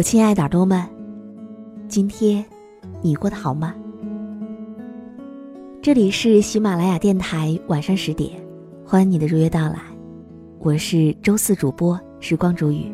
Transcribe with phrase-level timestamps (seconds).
[0.00, 0.82] 我亲爱的耳朵们，
[1.86, 2.42] 今天
[3.02, 3.74] 你过得好吗？
[5.82, 8.30] 这里是喜马拉雅电台，晚上十点，
[8.82, 9.76] 欢迎你的如约到来。
[10.60, 12.90] 我是周四主播时光煮雨。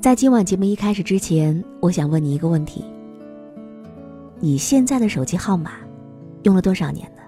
[0.00, 2.84] 在今晚节目一开始之前，我想问你一个问题：
[4.38, 5.72] 你现在的手机号码
[6.44, 7.22] 用了多少年了？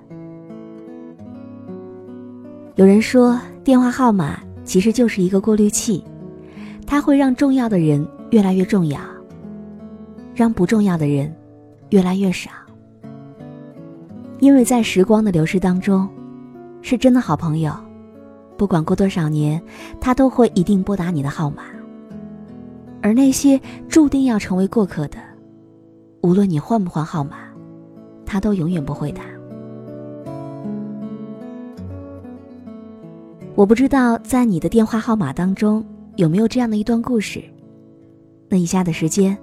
[2.76, 6.04] 有人说，电话号码其实就是一个过滤器，
[6.94, 9.00] 它会让重要的人越来越重要，
[10.32, 11.34] 让不重要的人
[11.90, 12.52] 越来越少。
[14.38, 16.08] 因为在时光的流逝当中，
[16.82, 17.74] 是真的好朋友，
[18.56, 19.60] 不管过多少年，
[20.00, 21.64] 他都会一定拨打你的号码。
[23.02, 25.18] 而那些注定要成为过客的，
[26.20, 27.38] 无论你换不换号码，
[28.24, 29.24] 他都永远不会打。
[33.56, 35.84] 我不知道在你的电话号码当中
[36.16, 37.42] 有没有这样的一段故事。
[38.48, 39.36] 那以下的时间，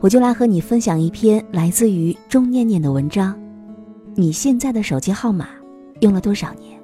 [0.00, 3.38] 我就来和你分享一篇来自于钟念念的文章。
[4.14, 5.48] 你现在的手机号码
[6.00, 6.80] 用了多少年？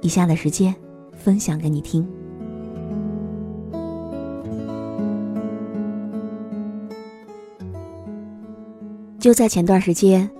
[0.00, 0.74] 以下的时间，
[1.12, 2.06] 分享给你听。
[9.18, 10.30] 就在前段时间，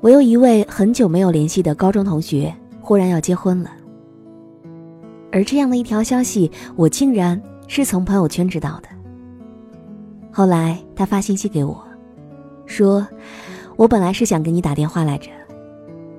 [0.00, 3.70] 我有一位很久没有联系的高中同学忽然要结婚了。
[5.34, 8.88] 而这样的一条消息，我竟然是从朋友圈知道的。
[10.30, 11.76] 后来他发信息给我，
[12.66, 13.04] 说
[13.74, 15.30] ：“我本来是想给你打电话来着，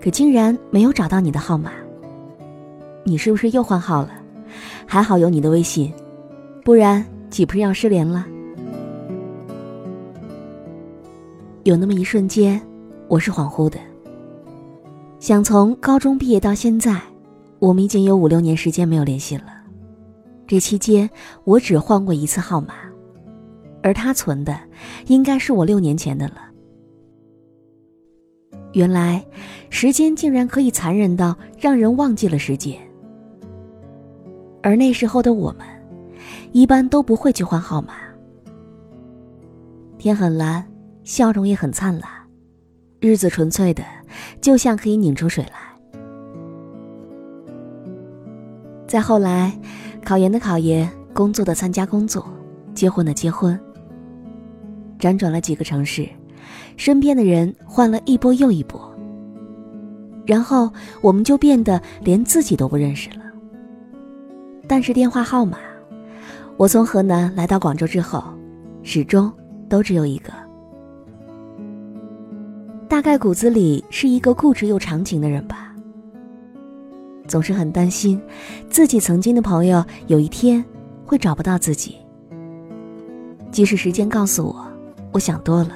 [0.02, 1.72] 可竟然没有找到你的号码。
[3.06, 4.10] 你是不是又换号了？
[4.86, 5.94] 还好有你的微信，
[6.62, 8.28] 不然岂不是要失联了？”
[11.64, 12.62] 有那么一瞬间，
[13.08, 13.80] 我是恍惚的。
[15.22, 17.00] 想从高中毕业到现在，
[17.66, 19.46] 我们已经有五六年时间没有联系了。
[20.46, 21.10] 这期间，
[21.46, 22.76] 我只换过一次号码，
[23.82, 24.56] 而他存的，
[25.08, 26.36] 应该是我六年前的了。
[28.74, 29.26] 原来，
[29.72, 32.78] 时间竟然可以残忍到让人忘记了时间。
[34.62, 35.66] 而那时候的我们，
[36.52, 37.96] 一般都不会去换号码。
[39.98, 40.64] 天很蓝。
[41.04, 42.10] 笑容也很灿烂，
[43.00, 43.84] 日子纯粹的，
[44.42, 45.65] 就像可以拧出水来。
[48.96, 49.52] 再后来，
[50.06, 52.26] 考研的考研，工作的参加工作，
[52.74, 53.60] 结婚的结婚。
[54.98, 56.08] 辗转了几个城市，
[56.78, 58.90] 身边的人换了一波又一波，
[60.26, 63.26] 然后我们就变得连自己都不认识了。
[64.66, 65.58] 但是电话号码，
[66.56, 68.24] 我从河南来到广州之后，
[68.82, 69.30] 始终
[69.68, 70.32] 都只有一个。
[72.88, 75.65] 大概骨子里是一个固执又长情的人吧，
[77.28, 78.22] 总是很担心
[78.70, 80.64] 自己曾经的朋友有一天
[81.06, 81.96] 会找不到自己。
[83.52, 84.68] 即使时间告诉我
[85.12, 85.72] 我想多了，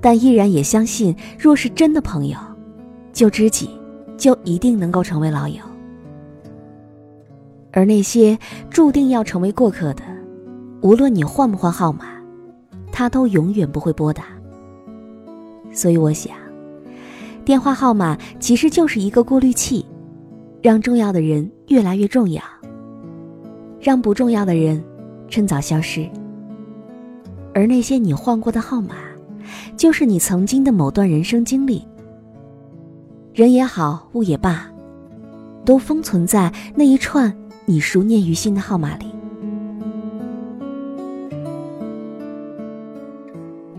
[0.00, 2.36] 但依然也相信，若是真的朋友，
[3.12, 3.70] 旧知己
[4.16, 5.60] 就一定能够成为老友。
[7.70, 8.38] 而那些
[8.68, 10.02] 注定要成为过客的，
[10.82, 12.04] 无论你换不换号码，
[12.90, 14.24] 他都永远不会拨打。
[15.72, 16.34] 所以我想，
[17.44, 19.86] 电话号码其实就是一个过滤器，
[20.62, 22.40] 让重要的人越来越重要，
[23.80, 24.82] 让不重要的人
[25.28, 26.08] 趁早消失。
[27.52, 28.94] 而那些你换过的号码，
[29.76, 31.84] 就是你曾经的某段人生经历。
[33.34, 34.70] 人也好，物也罢，
[35.64, 37.36] 都封存在那一串
[37.66, 39.06] 你熟念于心的号码里。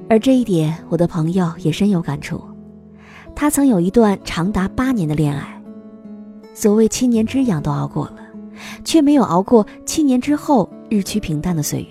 [0.10, 2.42] 而这一点，我的朋友也深有感触。
[3.34, 5.63] 他曾有一段长达八年的恋爱，
[6.54, 8.20] 所谓七年之痒都熬过了，
[8.86, 11.88] 却没有熬过七年之后日趋平淡的岁月。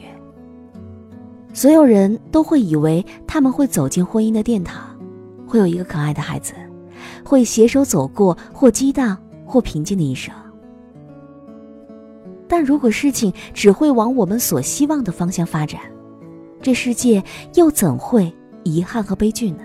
[1.52, 4.96] 所有人都会以为他们会走进婚姻的殿堂，
[5.46, 6.54] 会有一个可爱的孩子，
[7.24, 10.32] 会携手走过或激荡或平静的一生。
[12.48, 15.80] 但如果事情只会往我们所希望的方向发展，
[16.62, 17.22] 这世界
[17.54, 18.32] 又怎会
[18.62, 19.64] 遗憾和悲剧呢？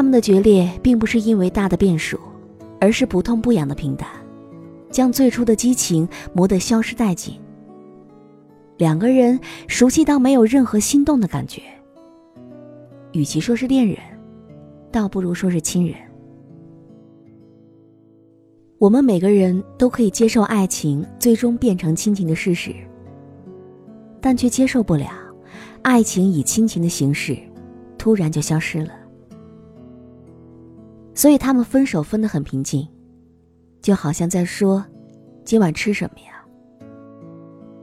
[0.00, 2.18] 他们的决裂并不是因为大的变数，
[2.80, 4.08] 而是不痛不痒的平淡，
[4.90, 7.34] 将最初的激情磨得消失殆尽。
[8.78, 9.38] 两个人
[9.68, 11.60] 熟悉到没有任何心动的感觉。
[13.12, 13.98] 与其说是恋人，
[14.90, 15.94] 倒不如说是亲人。
[18.78, 22.74] 我们每个人都可以接受爱情最终变成亲情的事实，
[24.18, 25.10] 但却接受不了
[25.82, 27.36] 爱情以亲情的形式
[27.98, 28.92] 突然就消失了。
[31.20, 32.88] 所以他们分手分得很平静，
[33.82, 34.82] 就好像在说
[35.44, 36.42] ：“今晚吃什么呀？”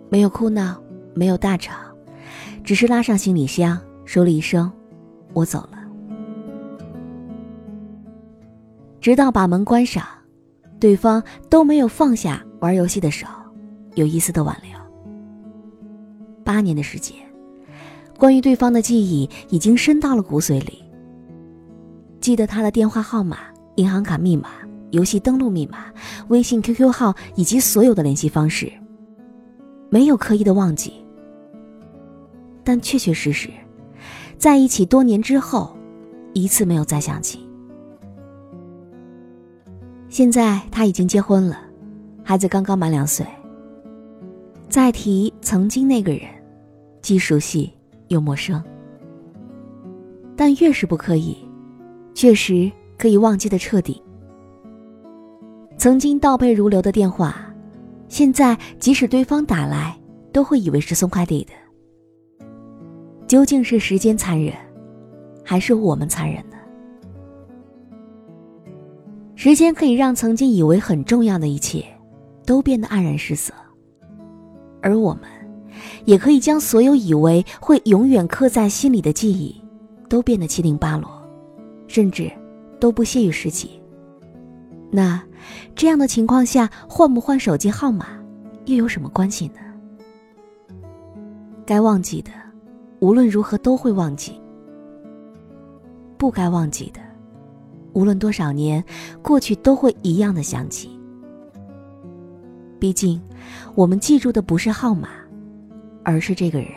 [0.09, 0.81] 没有哭闹，
[1.13, 1.75] 没有大吵，
[2.63, 4.71] 只是拉上行李箱，说了一声
[5.33, 5.77] ：“我走了。”
[8.99, 10.03] 直到把门关上，
[10.79, 13.27] 对方都没有放下玩游戏的手，
[13.93, 14.71] 有一丝的挽留。
[16.43, 17.15] 八年的时间，
[18.17, 20.86] 关于对方的记忆已经深到了骨髓里。
[22.27, 23.37] 记得他的电话号码、
[23.75, 24.49] 银行卡密码、
[24.91, 25.85] 游戏登录密码、
[26.27, 28.69] 微信、QQ 号以及所有的联系方式，
[29.89, 30.91] 没有刻意的忘记。
[32.65, 33.49] 但确确实实，
[34.37, 35.73] 在一起多年之后，
[36.33, 37.47] 一次没有再想起。
[40.09, 41.57] 现在他已经结婚了，
[42.25, 43.25] 孩子刚刚满两岁。
[44.67, 46.23] 再提曾经那个人，
[47.01, 47.71] 既熟悉
[48.09, 48.61] 又陌生。
[50.35, 51.37] 但越是不刻意，
[52.17, 54.01] 确实可以忘记的彻底。
[55.77, 57.53] 曾经倒背如流的电话，
[58.07, 59.95] 现在即使对方打来，
[60.33, 61.53] 都会以为是送快递的。
[63.27, 64.51] 究竟是时间残忍，
[65.45, 66.57] 还是我们残忍呢？
[69.35, 71.85] 时间可以让曾经以为很重要的一切，
[72.47, 73.53] 都变得黯然失色，
[74.81, 75.29] 而我们，
[76.05, 79.55] 也可以将所有以为会永远刻在心里的记忆，
[80.09, 81.16] 都变得七零八落，
[81.87, 82.31] 甚至
[82.79, 83.81] 都不屑于拾起。
[84.91, 85.21] 那，
[85.75, 88.07] 这样的情况下，换不换手机号码，
[88.65, 89.55] 又有什么关系呢？
[91.65, 92.31] 该忘记的，
[92.99, 94.33] 无论如何都会忘记；
[96.17, 97.01] 不该忘记的。
[97.93, 98.83] 无论多少年
[99.21, 100.89] 过去，都会一样的想起。
[102.79, 103.19] 毕竟，
[103.75, 105.09] 我们记住的不是号码，
[106.03, 106.69] 而是这个人。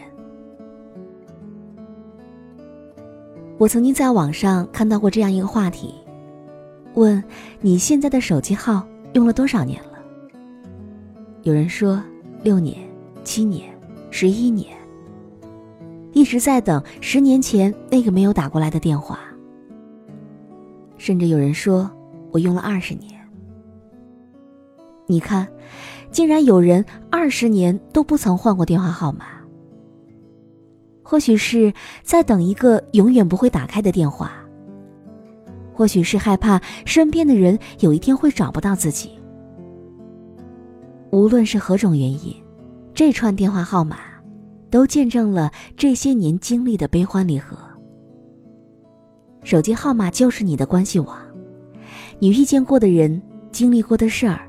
[3.60, 5.94] 我曾经在网上看到过这样一个话题：
[6.94, 7.22] 问
[7.60, 9.98] 你现在的手机号用了多少年了？
[11.42, 12.02] 有人说
[12.42, 12.78] 六年、
[13.22, 13.70] 七年、
[14.10, 14.74] 十一年，
[16.14, 19.20] 一直在等十年前那个没有打过来的电话。
[20.96, 21.90] 甚至有人说，
[22.30, 23.12] 我用了二十年。
[25.06, 25.46] 你看，
[26.10, 29.26] 竟然有人二十年都不曾换过电话号码。
[31.10, 31.74] 或许是
[32.04, 34.30] 在等一个永远不会打开的电话，
[35.74, 39.10] 或许是害怕身边的人有一天会找不到自己。
[41.10, 42.32] 无论是何种原因，
[42.94, 43.98] 这串电话号码，
[44.70, 47.58] 都见证了这些年经历的悲欢离合。
[49.42, 51.18] 手机号码就是你的关系网，
[52.20, 53.20] 你遇见过的人、
[53.50, 54.42] 经历过的事儿、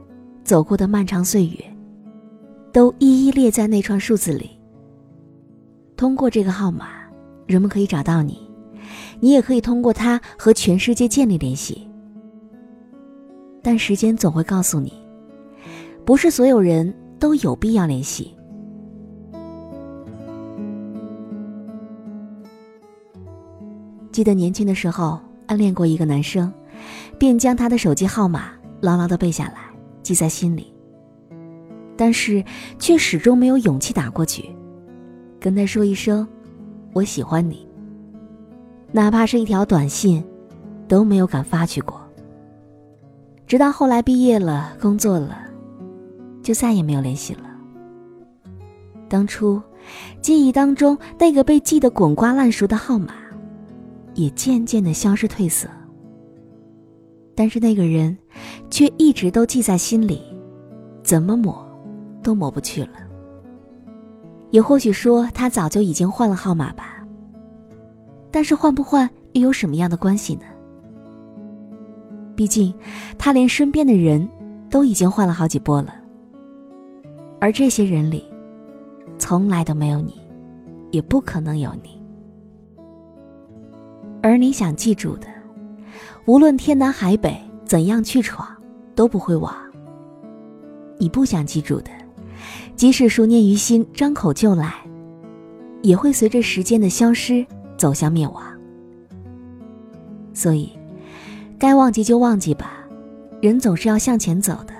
[0.43, 1.57] 走过的漫长岁月，
[2.71, 4.60] 都一一列在那串数字里。
[6.01, 6.87] 通过这个号码，
[7.45, 8.49] 人们可以找到你，
[9.19, 11.87] 你也可以通过它和全世界建立联系。
[13.61, 14.91] 但时间总会告诉你，
[16.03, 18.35] 不是所有人都有必要联系。
[24.11, 26.51] 记得年轻的时候暗恋过一个男生，
[27.19, 28.45] 便将他的手机号码
[28.81, 29.69] 牢牢的背下来，
[30.01, 30.73] 记在心里。
[31.95, 32.43] 但是
[32.79, 34.49] 却始终没有勇气打过去，
[35.41, 36.25] 跟他说一声
[36.93, 37.67] “我喜欢你”，
[38.93, 40.23] 哪怕是一条短信，
[40.87, 41.99] 都没有敢发去过。
[43.45, 45.37] 直到后来毕业了，工作了，
[46.41, 47.49] 就再也没有联系了。
[49.09, 49.61] 当初
[50.21, 53.15] 记忆当中那个被记得滚瓜烂熟的号码。
[54.13, 55.69] 也渐渐的消失褪色，
[57.33, 58.17] 但是那个人，
[58.69, 60.21] 却一直都记在心里，
[61.01, 61.65] 怎么抹，
[62.21, 62.89] 都抹不去了。
[64.51, 67.03] 也或许说他早就已经换了号码吧。
[68.29, 70.43] 但是换不换又有什么样的关系呢？
[72.35, 72.73] 毕竟，
[73.17, 74.27] 他连身边的人
[74.69, 75.93] 都已经换了好几波了，
[77.39, 78.25] 而这些人里，
[79.17, 80.19] 从来都没有你，
[80.91, 82.01] 也不可能有你。
[84.23, 85.27] 而你想记住的，
[86.25, 88.47] 无论天南海北，怎样去闯，
[88.95, 89.53] 都不会忘。
[90.97, 91.91] 你不想记住的，
[92.81, 94.73] 即使熟念于心，张口就来，
[95.83, 97.45] 也会随着时间的消失
[97.77, 98.41] 走向灭亡。
[100.33, 100.71] 所以，
[101.59, 102.83] 该忘记就忘记吧，
[103.39, 104.73] 人总是要向前走的。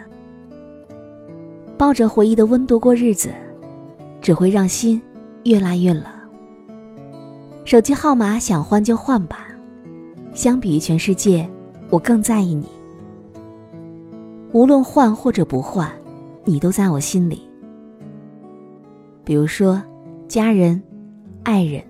[1.77, 3.29] 抱着回忆的温度过日子，
[4.19, 4.99] 只会让心
[5.43, 6.03] 越来越冷。
[7.65, 9.45] 手机号码想换就换吧，
[10.33, 11.47] 相比于全世界，
[11.91, 12.65] 我更在意你。
[14.53, 15.87] 无论换或者不换，
[16.45, 17.43] 你都在我心里。
[19.31, 19.81] 比如说，
[20.27, 20.83] 家人、
[21.43, 21.81] 爱人、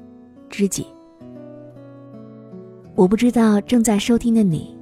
[0.47, 0.85] 知己。
[2.93, 4.77] 我不知道正在收听的你，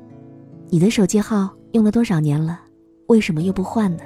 [0.67, 2.59] 你的手机号用了多少年了，
[3.07, 4.03] 为什么又不换呢？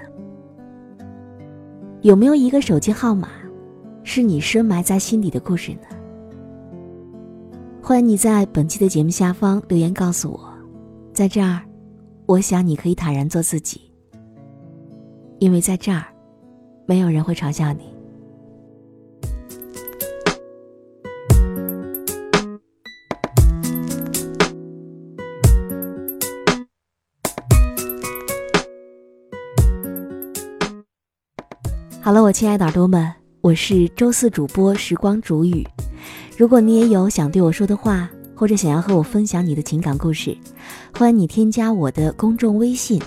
[2.03, 3.27] 有没有一个手机号码，
[4.03, 5.87] 是你深埋在心底的故事呢？
[7.81, 10.53] 欢迎你在本期的节目下方留言告诉我，
[11.11, 11.59] 在这儿，
[12.27, 13.81] 我想你可以坦然做自己，
[15.39, 16.05] 因为在这儿，
[16.85, 17.91] 没有人会嘲笑你。
[32.03, 35.65] 好了，我亲爱的耳朵们，我是周四主播时光煮雨。
[36.37, 40.37] 如果你也有想对我说的话，或者想要和我分享你的情感故事，
[40.93, 43.01] 欢迎你添加我的公众微信，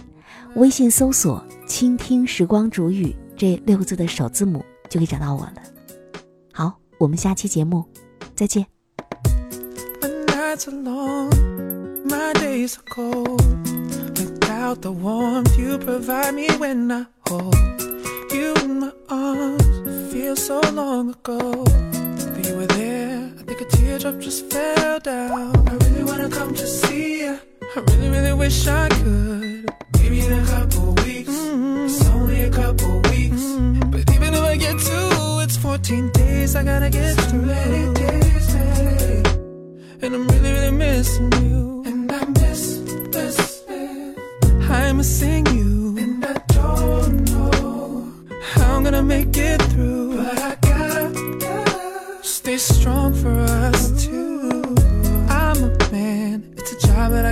[0.54, 5.56] 微信搜索“倾听时光煮雨”这六个字的首字母就可以找到我了。
[6.50, 7.84] 好，我们下期节目
[8.34, 8.64] 再见。
[15.58, 15.76] you
[18.66, 19.66] in my arms.
[19.86, 23.30] It feels so long ago that you were there.
[23.38, 25.68] I think a teardrop just fell down.
[25.68, 27.38] I really wanna come to see you.
[27.76, 29.70] I really, really wish I could.
[29.98, 31.36] Maybe in a couple weeks.
[31.44, 31.86] Mm-hmm.
[31.86, 33.42] It's only a couple weeks.
[33.56, 33.90] Mm-hmm.
[33.92, 35.10] But even if I get two,
[35.44, 36.56] it's 14 days.
[36.56, 37.42] I gotta get through.
[37.42, 39.22] Many days, hey.
[40.02, 41.82] And I'm really, really missing you.
[41.86, 42.62] And I miss,
[43.14, 43.64] miss.
[44.68, 45.04] I'm a
[45.52, 45.55] you.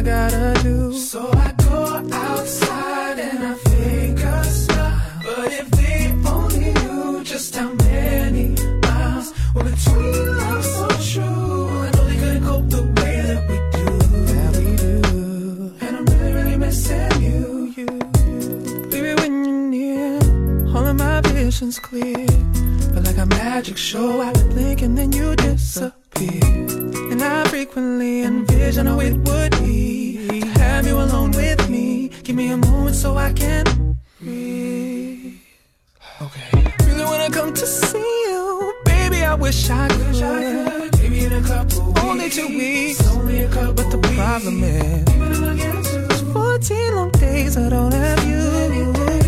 [0.05, 0.93] Gotta do.
[0.93, 1.81] So I go
[2.13, 5.01] outside and I fake a smile.
[5.25, 11.91] But if they only knew just how many miles were between us so true, I
[11.93, 13.87] know they couldn't cope the way that we do.
[14.33, 14.95] That we do.
[15.81, 17.87] And I'm really, really missing you, you,
[18.27, 18.89] you.
[18.91, 20.19] Baby, when you're near
[20.77, 22.27] all of my vision's clear.
[22.93, 26.45] But like a magic show, I blink and then you disappear.
[27.11, 29.44] And I frequently envision how it would
[39.69, 41.03] wish I could.
[41.03, 42.03] Maybe in a couple weeks.
[42.03, 43.07] Only two weeks.
[43.09, 45.05] Only a couple but the problem is,
[46.11, 49.24] it's 14 long days I don't have you.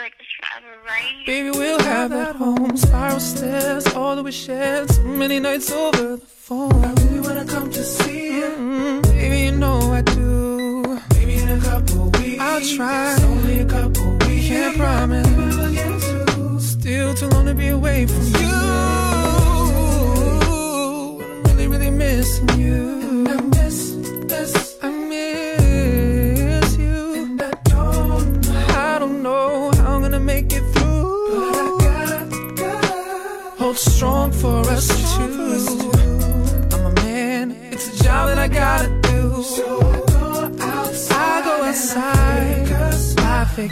[0.00, 1.26] Like forever, right?
[1.26, 2.76] Baby, we'll have that home.
[2.76, 4.90] Spiral stairs, all that we shared.
[4.90, 6.84] So many nights over the phone.
[6.84, 8.46] I really wanna come to see you.
[8.46, 11.00] mm Baby, you know I do.
[11.14, 12.40] Maybe in a couple weeks.
[12.40, 13.14] I'll try.
[13.14, 14.48] It's only a couple weeks.
[14.48, 15.26] Can't promise.
[16.72, 18.48] Still too long to be away from you.
[20.48, 22.99] I'm really, really missing you.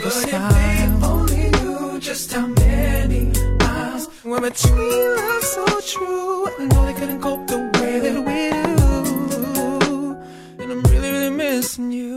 [0.09, 1.05] I fake a smile.
[1.05, 6.47] only knew just how many miles were between us so true.
[6.47, 8.39] I know they couldn't cope the way that we
[9.85, 10.17] do.
[10.61, 12.08] And I'm really, really missing you.